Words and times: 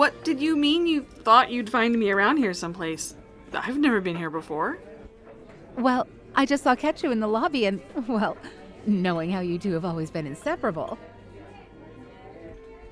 What 0.00 0.24
did 0.24 0.40
you 0.40 0.56
mean 0.56 0.86
you 0.86 1.02
thought 1.02 1.50
you'd 1.50 1.68
find 1.68 1.94
me 1.94 2.10
around 2.10 2.38
here 2.38 2.54
someplace? 2.54 3.16
I've 3.52 3.76
never 3.76 4.00
been 4.00 4.16
here 4.16 4.30
before. 4.30 4.78
Well, 5.76 6.08
I 6.34 6.46
just 6.46 6.64
saw 6.64 6.74
Katchoo 6.74 7.12
in 7.12 7.20
the 7.20 7.26
lobby 7.26 7.66
and, 7.66 7.82
well, 8.08 8.38
knowing 8.86 9.30
how 9.30 9.40
you 9.40 9.58
two 9.58 9.74
have 9.74 9.84
always 9.84 10.10
been 10.10 10.26
inseparable. 10.26 10.96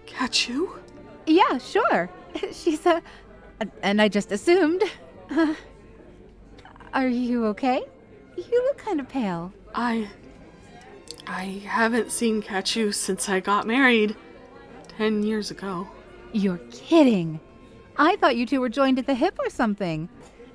Katchoo? 0.04 0.68
Yeah, 1.24 1.56
sure. 1.56 2.10
She's 2.52 2.84
a. 2.84 3.00
And 3.82 4.02
I 4.02 4.08
just 4.08 4.30
assumed. 4.30 4.82
Are 6.92 7.08
you 7.08 7.46
okay? 7.46 7.84
You 8.36 8.64
look 8.64 8.76
kind 8.76 9.00
of 9.00 9.08
pale. 9.08 9.54
I. 9.74 10.10
I 11.26 11.62
haven't 11.64 12.12
seen 12.12 12.42
Katchoo 12.42 12.92
since 12.92 13.30
I 13.30 13.40
got 13.40 13.66
married. 13.66 14.14
Ten 14.88 15.22
years 15.22 15.50
ago. 15.50 15.88
You're 16.32 16.60
kidding. 16.70 17.40
I 17.96 18.16
thought 18.16 18.36
you 18.36 18.46
two 18.46 18.60
were 18.60 18.68
joined 18.68 18.98
at 18.98 19.06
the 19.06 19.14
hip 19.14 19.38
or 19.38 19.50
something. 19.50 20.08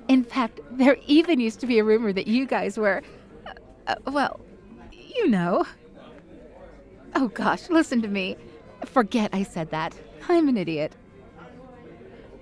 In 0.08 0.24
fact, 0.24 0.60
there 0.70 0.96
even 1.06 1.40
used 1.40 1.60
to 1.60 1.66
be 1.66 1.78
a 1.78 1.84
rumor 1.84 2.12
that 2.12 2.26
you 2.26 2.46
guys 2.46 2.78
were. 2.78 3.02
Uh, 3.46 3.52
uh, 3.86 3.94
well, 4.10 4.40
you 4.92 5.28
know. 5.28 5.64
Oh 7.14 7.28
gosh, 7.28 7.70
listen 7.70 8.02
to 8.02 8.08
me. 8.08 8.36
Forget 8.86 9.30
I 9.32 9.42
said 9.42 9.70
that. 9.70 9.94
I'm 10.28 10.48
an 10.48 10.56
idiot. 10.56 10.94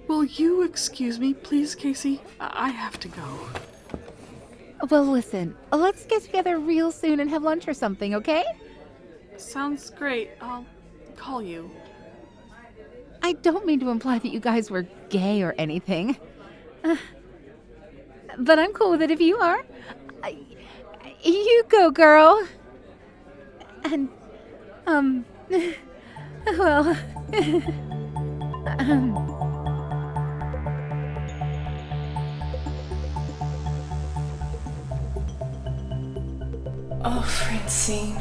Will 0.08 0.24
you 0.24 0.62
excuse 0.62 1.18
me, 1.18 1.34
please, 1.34 1.74
Casey? 1.74 2.20
I 2.40 2.66
I 2.66 2.68
have 2.70 2.98
to 3.00 3.08
go. 3.08 3.48
Well, 4.90 5.04
listen, 5.04 5.56
let's 5.70 6.04
get 6.06 6.22
together 6.22 6.58
real 6.58 6.90
soon 6.90 7.20
and 7.20 7.30
have 7.30 7.42
lunch 7.42 7.68
or 7.68 7.74
something, 7.74 8.14
okay? 8.16 8.44
Sounds 9.36 9.90
great. 9.90 10.30
I'll 10.40 10.66
call 11.16 11.40
you. 11.40 11.70
I 13.22 13.34
don't 13.34 13.64
mean 13.64 13.78
to 13.80 13.90
imply 13.90 14.18
that 14.18 14.28
you 14.28 14.40
guys 14.40 14.70
were 14.70 14.86
gay 15.08 15.42
or 15.42 15.54
anything. 15.56 16.16
Uh, 16.82 16.96
but 18.38 18.58
I'm 18.58 18.72
cool 18.72 18.90
with 18.90 19.02
it 19.02 19.10
if 19.10 19.20
you 19.20 19.38
are. 19.38 19.64
I, 20.22 20.36
you 21.22 21.64
go, 21.68 21.90
girl. 21.90 22.46
And, 23.84 24.08
um, 24.86 25.24
well, 26.46 26.96
um. 28.66 29.28
Oh, 37.04 37.20
Francine. 37.22 38.16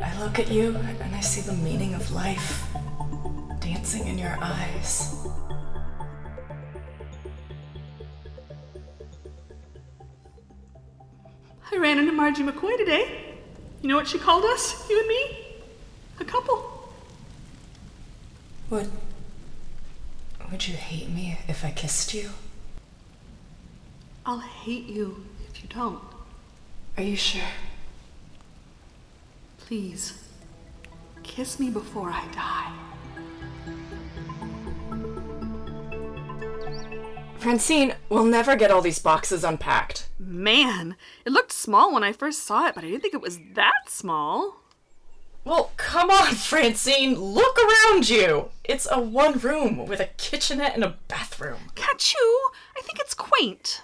I 0.00 0.20
look 0.20 0.38
at 0.38 0.48
you 0.48 0.76
and 0.76 1.14
I 1.16 1.20
see 1.20 1.40
the 1.40 1.52
meaning 1.52 1.94
of 1.94 2.12
life 2.12 2.65
dancing 3.86 4.08
in 4.08 4.18
your 4.18 4.36
eyes. 4.40 5.14
I 11.70 11.76
ran 11.76 12.00
into 12.00 12.10
Margie 12.10 12.42
McCoy 12.42 12.76
today. 12.76 13.36
You 13.82 13.88
know 13.88 13.94
what 13.94 14.08
she 14.08 14.18
called 14.18 14.44
us? 14.44 14.90
You 14.90 14.98
and 14.98 15.08
me? 15.08 15.38
A 16.18 16.24
couple. 16.24 16.90
Would. 18.70 18.90
Would 20.50 20.66
you 20.66 20.74
hate 20.74 21.08
me 21.08 21.38
if 21.46 21.64
I 21.64 21.70
kissed 21.70 22.12
you? 22.12 22.30
I'll 24.24 24.40
hate 24.40 24.86
you 24.86 25.26
if 25.48 25.62
you 25.62 25.68
don't. 25.68 26.02
Are 26.96 27.04
you 27.04 27.14
sure? 27.14 27.52
Please, 29.58 30.24
kiss 31.22 31.60
me 31.60 31.70
before 31.70 32.10
I 32.10 32.26
die. 32.32 32.95
Francine, 37.46 37.94
we'll 38.08 38.24
never 38.24 38.56
get 38.56 38.72
all 38.72 38.82
these 38.82 38.98
boxes 38.98 39.44
unpacked. 39.44 40.08
Man, 40.18 40.96
it 41.24 41.30
looked 41.30 41.52
small 41.52 41.94
when 41.94 42.02
I 42.02 42.10
first 42.10 42.42
saw 42.44 42.66
it, 42.66 42.74
but 42.74 42.82
I 42.82 42.88
didn't 42.88 43.02
think 43.02 43.14
it 43.14 43.20
was 43.20 43.38
that 43.52 43.88
small. 43.88 44.62
Well, 45.44 45.70
come 45.76 46.10
on, 46.10 46.34
Francine, 46.34 47.14
look 47.14 47.56
around 47.56 48.08
you. 48.08 48.48
It's 48.64 48.88
a 48.90 49.00
one 49.00 49.38
room 49.38 49.86
with 49.86 50.00
a 50.00 50.10
kitchenette 50.16 50.74
and 50.74 50.82
a 50.82 50.96
bathroom. 51.06 51.70
Katchoo? 51.76 52.16
I 52.76 52.80
think 52.82 52.98
it's 52.98 53.14
quaint. 53.14 53.80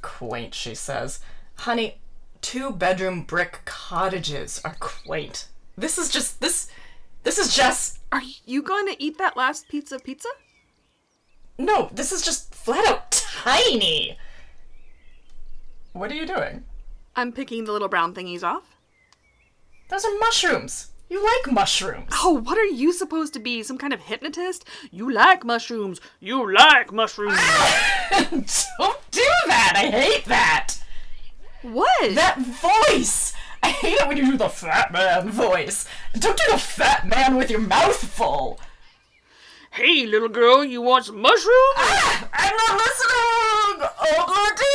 Quaint, 0.00 0.54
she 0.54 0.74
says. 0.74 1.20
Honey, 1.56 1.98
two 2.40 2.70
bedroom 2.70 3.24
brick 3.24 3.60
cottages 3.66 4.62
are 4.64 4.76
quaint. 4.80 5.48
This 5.76 5.98
is 5.98 6.08
just 6.08 6.40
this 6.40 6.70
this 7.24 7.36
is 7.36 7.54
just 7.54 7.98
Are 8.10 8.22
you 8.46 8.62
going 8.62 8.86
to 8.86 9.02
eat 9.02 9.18
that 9.18 9.36
last 9.36 9.68
pizza 9.68 9.98
pizza? 9.98 10.30
No, 11.58 11.88
this 11.92 12.12
is 12.12 12.22
just 12.22 12.54
flat 12.54 12.86
out 12.86 13.10
tiny. 13.10 14.18
What 15.92 16.10
are 16.10 16.14
you 16.14 16.26
doing? 16.26 16.64
I'm 17.16 17.32
picking 17.32 17.64
the 17.64 17.72
little 17.72 17.88
brown 17.88 18.14
thingies 18.14 18.42
off. 18.42 18.76
Those 19.88 20.04
are 20.04 20.18
mushrooms. 20.18 20.88
You 21.08 21.22
like 21.22 21.52
mushrooms. 21.52 22.08
Oh, 22.22 22.32
what 22.42 22.58
are 22.58 22.64
you 22.64 22.92
supposed 22.92 23.34
to 23.34 23.38
be? 23.38 23.62
Some 23.62 23.78
kind 23.78 23.92
of 23.92 24.00
hypnotist? 24.00 24.64
You 24.90 25.12
like 25.12 25.44
mushrooms. 25.44 26.00
You 26.18 26.52
like 26.52 26.92
mushrooms. 26.92 27.38
Don't 28.10 29.10
do 29.10 29.28
that. 29.46 29.74
I 29.76 29.90
hate 29.90 30.24
that. 30.24 30.74
what? 31.62 32.14
That 32.14 32.38
voice. 32.38 33.32
I 33.62 33.68
hate 33.68 34.00
it 34.00 34.08
when 34.08 34.16
you 34.16 34.32
do 34.32 34.36
the 34.36 34.48
fat 34.48 34.92
man 34.92 35.30
voice. 35.30 35.86
Don't 36.18 36.36
do 36.36 36.44
the 36.52 36.58
fat 36.58 37.06
man 37.06 37.36
with 37.36 37.50
your 37.50 37.60
mouth 37.60 37.96
full. 37.96 38.58
Hey, 39.74 40.06
little 40.06 40.28
girl, 40.28 40.64
you 40.64 40.80
want 40.80 41.06
some 41.06 41.20
mushrooms? 41.20 41.74
Ah, 41.78 42.28
I'm 42.32 42.56
not 42.56 42.78
listening. 42.78 43.80
Obladi, 44.22 44.70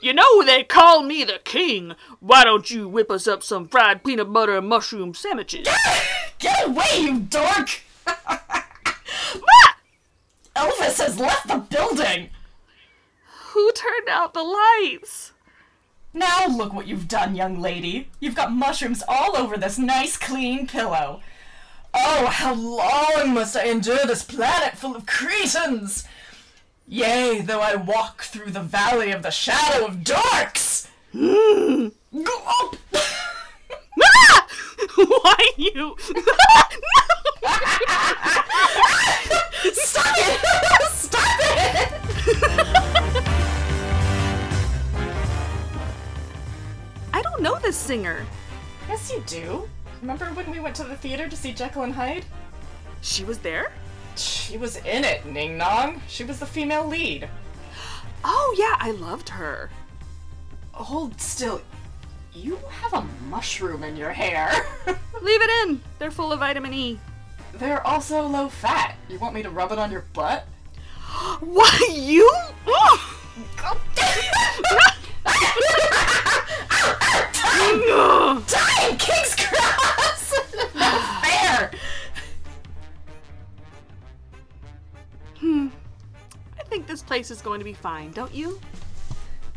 You 0.00 0.12
know 0.14 0.44
they 0.44 0.62
call 0.62 1.02
me 1.02 1.24
the 1.24 1.40
king. 1.42 1.96
Why 2.20 2.44
don't 2.44 2.70
you 2.70 2.88
whip 2.88 3.10
us 3.10 3.26
up 3.26 3.42
some 3.42 3.66
fried 3.66 4.04
peanut 4.04 4.32
butter 4.32 4.56
and 4.56 4.68
mushroom 4.68 5.12
sandwiches? 5.12 5.66
Get 6.38 6.68
away, 6.68 7.00
you 7.00 7.18
dork! 7.18 7.80
Elvis 10.54 11.00
has 11.00 11.18
left 11.18 11.48
the 11.48 11.58
building. 11.58 12.30
Who 13.54 13.72
turned 13.72 14.08
out 14.08 14.34
the 14.34 14.44
lights? 14.44 15.32
Now 16.14 16.46
look 16.46 16.72
what 16.72 16.86
you've 16.86 17.08
done, 17.08 17.34
young 17.34 17.60
lady. 17.60 18.08
You've 18.20 18.36
got 18.36 18.52
mushrooms 18.52 19.02
all 19.08 19.36
over 19.36 19.56
this 19.56 19.78
nice, 19.78 20.16
clean 20.16 20.68
pillow. 20.68 21.22
Oh, 22.00 22.26
how 22.26 22.54
long 22.54 23.34
must 23.34 23.56
I 23.56 23.64
endure 23.64 24.06
this 24.06 24.22
planet 24.22 24.78
full 24.78 24.94
of 24.94 25.04
cretins? 25.06 26.04
Yea, 26.86 27.40
though 27.40 27.60
I 27.60 27.74
walk 27.74 28.22
through 28.22 28.52
the 28.52 28.60
valley 28.60 29.10
of 29.10 29.22
the 29.22 29.30
shadow 29.30 29.84
of 29.86 30.04
up. 32.46 32.76
Ah! 34.02 34.46
Why 34.96 35.50
you? 35.56 35.96
Stop 39.72 40.14
it! 40.16 40.40
Stop 40.92 41.40
it! 41.40 41.92
I 47.12 47.22
don't 47.22 47.42
know 47.42 47.58
this 47.58 47.76
singer. 47.76 48.24
Yes, 48.88 49.10
you 49.12 49.22
do. 49.26 49.68
Remember 50.00 50.26
when 50.26 50.50
we 50.50 50.60
went 50.60 50.76
to 50.76 50.84
the 50.84 50.96
theater 50.96 51.28
to 51.28 51.36
see 51.36 51.52
Jekyll 51.52 51.82
and 51.82 51.92
Hyde? 51.92 52.24
She 53.00 53.24
was 53.24 53.38
there? 53.38 53.72
She 54.16 54.56
was 54.56 54.76
in 54.78 55.04
it, 55.04 55.26
Ning 55.26 55.56
Nong. 55.56 56.00
She 56.08 56.24
was 56.24 56.38
the 56.40 56.46
female 56.46 56.86
lead. 56.86 57.28
Oh, 58.24 58.54
yeah, 58.58 58.76
I 58.78 58.90
loved 58.92 59.28
her. 59.28 59.70
Hold 60.72 61.20
still. 61.20 61.60
You 62.32 62.58
have 62.68 62.92
a 62.94 63.06
mushroom 63.28 63.82
in 63.82 63.96
your 63.96 64.10
hair. 64.10 64.50
Leave 64.86 65.42
it 65.42 65.68
in. 65.68 65.80
They're 65.98 66.10
full 66.10 66.32
of 66.32 66.40
vitamin 66.40 66.72
E. 66.72 67.00
They're 67.54 67.84
also 67.86 68.26
low 68.26 68.48
fat. 68.48 68.96
You 69.08 69.18
want 69.18 69.34
me 69.34 69.42
to 69.42 69.50
rub 69.50 69.72
it 69.72 69.78
on 69.78 69.90
your 69.90 70.04
butt? 70.12 70.46
What? 71.40 71.96
You? 71.96 72.30
Oh, 72.66 73.18
Time, 78.46 78.96
King's 78.98 79.34
this 86.98 87.06
place 87.06 87.30
is 87.30 87.40
going 87.40 87.60
to 87.60 87.64
be 87.64 87.74
fine, 87.74 88.10
don't 88.10 88.34
you? 88.34 88.58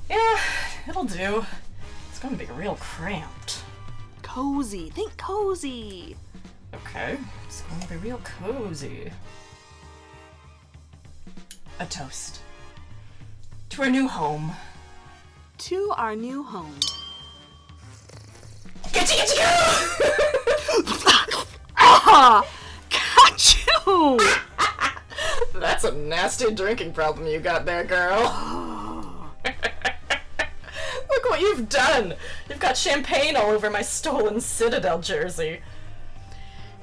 Yeah, 0.07 0.39
it'll 0.87 1.05
do. 1.05 1.43
It's 2.07 2.19
gonna 2.19 2.37
be 2.37 2.45
real 2.45 2.77
cramped. 2.79 3.63
Cozy. 4.21 4.91
Think 4.91 5.17
cozy. 5.17 6.15
Okay, 6.75 7.17
it's 7.47 7.61
going 7.61 7.81
to 7.81 7.89
be 7.89 7.95
real 7.95 8.19
cozy. 8.19 9.11
A 11.79 11.87
toast. 11.87 12.41
To 13.71 13.81
our 13.81 13.89
new 13.89 14.07
home. 14.07 14.51
To 15.57 15.91
our 15.97 16.15
new 16.15 16.43
home. 16.43 16.75
Getcha, 18.89 19.17
getcha, 19.17 19.37
go! 19.37 19.43
Ah! 21.75 22.45
Katchoo! 22.91 24.19
That's 25.81 25.95
a 25.95 25.97
nasty 25.97 26.53
drinking 26.53 26.93
problem 26.93 27.25
you 27.25 27.39
got 27.39 27.65
there, 27.65 27.83
girl. 27.83 28.19
Look 29.43 29.55
what 31.27 31.41
you've 31.41 31.69
done! 31.69 32.13
You've 32.47 32.59
got 32.59 32.77
champagne 32.77 33.35
all 33.35 33.49
over 33.49 33.67
my 33.71 33.81
stolen 33.81 34.41
Citadel 34.41 35.01
jersey. 35.01 35.61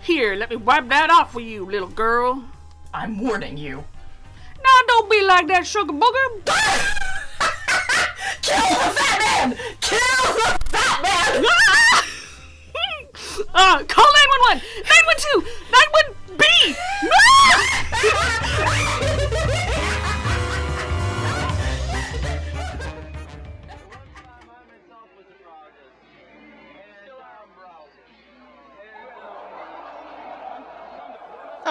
Here, 0.00 0.34
let 0.34 0.50
me 0.50 0.56
wipe 0.56 0.88
that 0.88 1.10
off 1.10 1.32
for 1.32 1.38
you, 1.38 1.64
little 1.64 1.86
girl. 1.86 2.42
I'm 2.92 3.20
warning 3.20 3.56
you. 3.56 3.84
Now, 4.64 4.78
don't 4.88 5.08
be 5.08 5.22
like 5.22 5.46
that, 5.46 5.64
sugar 5.64 5.92
booger. 5.92 6.44
Kill 8.42 8.58
the 8.58 8.90
fat 8.98 9.20
man! 9.20 9.56
Kill 9.80 10.34
the 10.34 10.58
fat 10.70 11.02
man! 11.04 11.44
uh, 13.54 13.84
call 13.84 14.10
911! 14.50 14.62
912! 14.82 15.46
91B! 16.36 16.74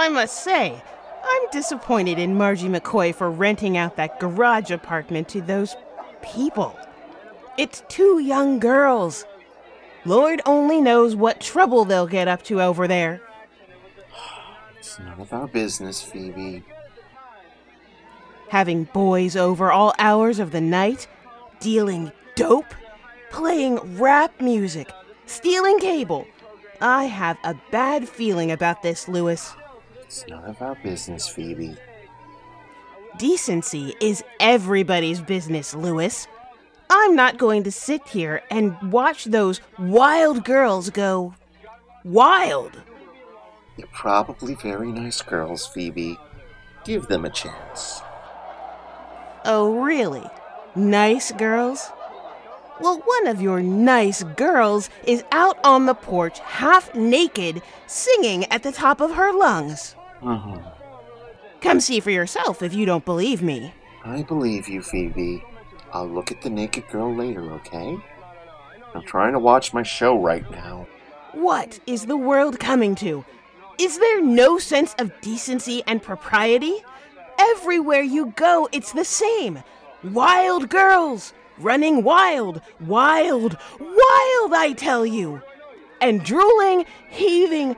I 0.08 0.10
must 0.10 0.44
say, 0.44 0.82
I'm 1.26 1.50
disappointed 1.52 2.18
in 2.18 2.36
Margie 2.36 2.70
McCoy 2.70 3.14
for 3.14 3.30
renting 3.30 3.78
out 3.78 3.98
that 3.98 4.20
garage 4.20 4.72
apartment 4.72 5.28
to 5.30 5.42
those 5.42 5.76
people. 6.22 6.80
It's 7.58 7.84
two 7.90 8.20
young 8.20 8.60
girls. 8.60 9.26
Lord 10.06 10.42
only 10.46 10.80
knows 10.80 11.16
what 11.16 11.42
trouble 11.42 11.84
they'll 11.84 12.08
get 12.08 12.28
up 12.28 12.44
to 12.44 12.62
over 12.62 12.88
there. 12.88 13.22
It's 14.88 15.00
none 15.00 15.20
of 15.20 15.34
our 15.34 15.48
business, 15.50 16.02
Phoebe. 16.02 16.64
Having 18.48 18.86
boys 18.86 19.36
over 19.36 19.70
all 19.70 19.94
hours 20.00 20.40
of 20.40 20.52
the 20.52 20.62
night, 20.62 21.10
dealing 21.60 22.14
dope, 22.36 22.74
playing 23.30 23.98
rap 23.98 24.40
music, 24.40 24.90
stealing 25.26 25.82
cable. 25.82 26.26
I 26.80 27.04
have 27.04 27.38
a 27.44 27.54
bad 27.70 28.08
feeling 28.08 28.50
about 28.50 28.82
this, 28.82 29.10
Lewis. 29.10 29.54
It's 30.04 30.26
none 30.30 30.46
of 30.46 30.62
our 30.62 30.76
business, 30.76 31.28
Phoebe. 31.28 31.76
Decency 33.18 33.94
is 34.00 34.24
everybody's 34.40 35.20
business, 35.20 35.76
Lewis. 35.76 36.30
I'm 36.90 37.14
not 37.14 37.38
going 37.38 37.64
to 37.64 37.74
sit 37.74 38.08
here 38.08 38.42
and 38.50 38.90
watch 38.90 39.26
those 39.26 39.60
wild 39.78 40.46
girls 40.46 40.90
go 40.90 41.36
wild. 42.06 42.82
They're 43.78 43.88
probably 43.94 44.56
very 44.56 44.92
nice 44.92 45.22
girls, 45.22 45.68
Phoebe. 45.68 46.18
Give 46.84 47.08
them 47.08 47.26
a 47.26 47.30
chance. 47.30 48.02
Oh, 49.46 49.82
really? 49.82 50.26
Nice 50.76 51.32
girls? 51.32 51.92
Well, 52.80 53.02
one 53.04 53.28
of 53.28 53.42
your 53.42 53.62
nice 53.62 54.24
girls 54.24 54.90
is 55.06 55.24
out 55.32 55.58
on 55.64 55.86
the 55.86 55.96
porch, 55.96 56.40
half 56.40 56.94
naked, 56.94 57.62
singing 57.88 58.46
at 58.52 58.64
the 58.64 58.72
top 58.72 59.02
of 59.02 59.14
her 59.14 59.32
lungs. 59.32 59.96
Mm-hmm. 60.22 60.68
Come 61.62 61.80
see 61.80 62.00
for 62.00 62.12
yourself 62.12 62.62
if 62.62 62.74
you 62.74 62.86
don't 62.86 63.06
believe 63.06 63.42
me. 63.42 63.74
I 64.06 64.22
believe 64.24 64.68
you, 64.68 64.82
Phoebe. 64.82 65.44
I'll 65.92 66.08
look 66.08 66.32
at 66.32 66.42
the 66.42 66.50
naked 66.50 66.88
girl 66.90 67.16
later, 67.16 67.52
okay? 67.54 67.98
I'm 68.94 69.04
trying 69.04 69.34
to 69.34 69.40
watch 69.40 69.74
my 69.74 69.84
show 69.84 70.20
right 70.20 70.50
now. 70.52 70.88
What 71.34 71.80
is 71.88 72.06
the 72.06 72.18
world 72.18 72.60
coming 72.60 72.96
to? 72.96 73.26
Is 73.78 74.00
there 74.00 74.22
no 74.22 74.58
sense 74.58 74.96
of 74.98 75.20
decency 75.22 75.84
and 75.86 76.02
propriety? 76.02 76.84
Everywhere 77.40 78.02
you 78.02 78.34
go, 78.36 78.68
it's 78.72 78.92
the 78.92 79.06
same. 79.06 79.64
Wild 80.04 80.70
girls, 80.70 81.34
running 81.58 82.04
wild, 82.04 82.62
wild, 82.80 83.58
wild, 83.80 84.54
I 84.54 84.74
tell 84.76 85.06
you. 85.06 85.42
And 86.02 86.24
drooling, 86.24 86.86
heaving, 87.10 87.76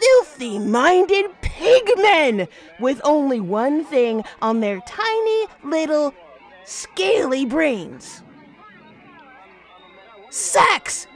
filthy 0.00 0.58
minded 0.58 1.26
pigmen 1.42 2.48
with 2.78 3.00
only 3.04 3.40
one 3.40 3.84
thing 3.84 4.24
on 4.40 4.60
their 4.60 4.80
tiny 4.86 5.46
little 5.62 6.14
scaly 6.64 7.44
brains 7.44 8.22
sex! 10.30 11.06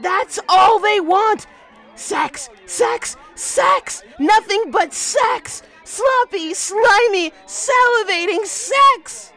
That's 0.00 0.38
all 0.48 0.78
they 0.78 1.00
want! 1.00 1.46
Sex, 1.96 2.50
sex, 2.66 3.16
sex! 3.34 4.02
Nothing 4.18 4.70
but 4.70 4.92
sex! 4.92 5.62
Sloppy, 5.84 6.52
slimy, 6.54 7.32
salivating 7.46 8.44
sex! 8.44 9.32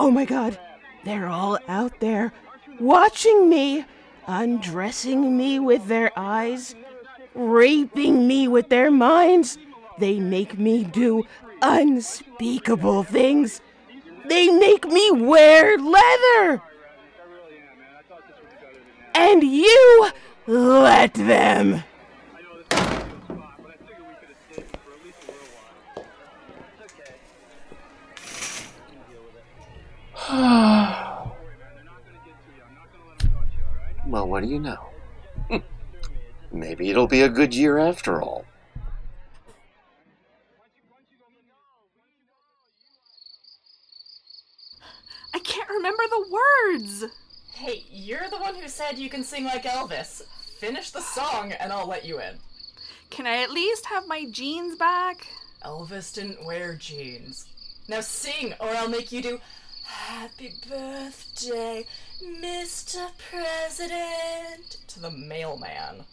Oh 0.00 0.10
my 0.10 0.24
god, 0.24 0.58
they're 1.04 1.28
all 1.28 1.58
out 1.68 2.00
there 2.00 2.32
watching 2.80 3.48
me, 3.48 3.84
undressing 4.26 5.36
me 5.36 5.58
with 5.58 5.86
their 5.86 6.10
eyes, 6.16 6.74
raping 7.34 8.26
me 8.26 8.48
with 8.48 8.68
their 8.68 8.90
minds. 8.90 9.58
They 9.98 10.18
make 10.20 10.58
me 10.58 10.84
do 10.84 11.24
unspeakable 11.62 13.04
things. 13.04 13.60
They 14.26 14.48
make 14.48 14.86
me 14.86 15.10
wear 15.10 15.78
leather. 15.78 16.62
And 19.18 19.42
you 19.42 20.10
let 20.46 21.14
them. 21.14 21.82
Well, 34.08 34.28
what 34.28 34.44
do 34.44 34.48
you 34.48 34.60
know? 34.60 34.78
Maybe 36.52 36.90
it'll 36.90 37.08
be 37.08 37.22
a 37.22 37.28
good 37.28 37.52
year 37.52 37.76
after 37.76 38.22
all. 38.22 38.44
I 45.34 45.40
can't 45.40 45.68
remember 45.68 46.04
the 46.08 46.38
words. 46.70 47.04
Hey, 47.56 47.86
you're 47.90 48.28
the 48.28 48.36
one 48.36 48.54
who 48.54 48.68
said 48.68 48.98
you 48.98 49.08
can 49.08 49.24
sing 49.24 49.44
like 49.44 49.62
Elvis. 49.62 50.22
Finish 50.58 50.90
the 50.90 51.00
song 51.00 51.52
and 51.52 51.72
I'll 51.72 51.88
let 51.88 52.04
you 52.04 52.20
in. 52.20 52.34
Can 53.08 53.26
I 53.26 53.42
at 53.42 53.50
least 53.50 53.86
have 53.86 54.06
my 54.06 54.26
jeans 54.30 54.76
back? 54.76 55.26
Elvis 55.64 56.12
didn't 56.12 56.44
wear 56.44 56.74
jeans. 56.74 57.46
Now 57.88 58.02
sing, 58.02 58.52
or 58.60 58.68
I'll 58.68 58.90
make 58.90 59.10
you 59.10 59.22
do 59.22 59.40
Happy 59.86 60.52
Birthday, 60.68 61.86
Mr. 62.22 63.08
President 63.30 64.76
to 64.88 65.00
the 65.00 65.10
mailman. 65.10 66.04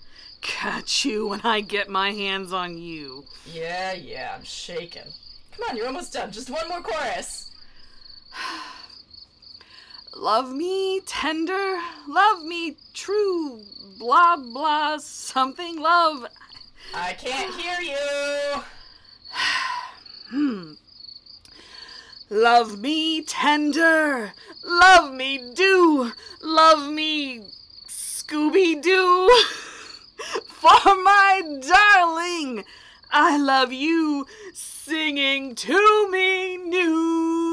Katchoo 0.42 1.28
when 1.28 1.42
I 1.42 1.60
get 1.60 1.90
my 1.90 2.12
hands 2.12 2.54
on 2.54 2.78
you. 2.78 3.26
Yeah, 3.52 3.92
yeah, 3.92 4.34
I'm 4.38 4.46
shaking. 4.46 5.12
Come 5.52 5.70
on, 5.70 5.76
you're 5.76 5.88
almost 5.88 6.14
done. 6.14 6.32
Just 6.32 6.50
one 6.50 6.70
more 6.70 6.82
chorus. 6.82 7.52
Love 10.16 10.54
me 10.54 11.02
tender, 11.02 11.80
love 12.08 12.44
me 12.44 12.78
true, 12.94 13.64
blah 13.98 14.36
blah 14.38 14.98
something 14.98 15.80
love. 15.80 16.28
I 16.94 17.14
can't 17.14 17.54
hear 17.56 17.80
you. 17.82 18.62
hmm. 20.30 20.74
Love 22.30 22.80
me 22.80 23.24
tender, 23.24 24.34
love 24.64 25.14
me 25.16 25.52
do, 25.56 26.12
love 26.44 26.92
me 26.92 27.48
Scooby 27.88 28.80
Doo. 28.80 29.30
For 30.48 30.96
my 31.04 31.42
darling, 31.68 32.64
I 33.12 33.38
love 33.38 33.74
you 33.74 34.28
singing 34.54 35.56
to 35.56 36.10
me 36.12 36.58
nude. 36.58 37.53